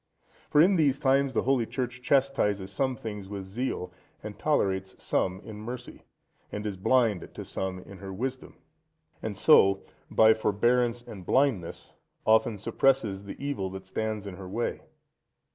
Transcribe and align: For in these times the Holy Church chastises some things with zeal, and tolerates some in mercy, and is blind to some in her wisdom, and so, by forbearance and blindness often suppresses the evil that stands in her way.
For 0.49 0.59
in 0.61 0.77
these 0.77 0.97
times 0.97 1.35
the 1.35 1.43
Holy 1.43 1.67
Church 1.67 2.01
chastises 2.01 2.71
some 2.71 2.95
things 2.95 3.29
with 3.29 3.43
zeal, 3.45 3.91
and 4.23 4.39
tolerates 4.39 4.95
some 4.97 5.39
in 5.41 5.57
mercy, 5.57 6.01
and 6.51 6.65
is 6.65 6.75
blind 6.75 7.29
to 7.35 7.45
some 7.45 7.77
in 7.77 7.99
her 7.99 8.11
wisdom, 8.11 8.57
and 9.21 9.37
so, 9.37 9.83
by 10.09 10.33
forbearance 10.33 11.03
and 11.03 11.23
blindness 11.23 11.93
often 12.25 12.57
suppresses 12.57 13.25
the 13.25 13.37
evil 13.37 13.69
that 13.69 13.85
stands 13.85 14.25
in 14.25 14.37
her 14.37 14.49
way. 14.49 14.81